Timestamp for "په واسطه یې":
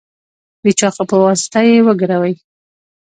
1.09-1.77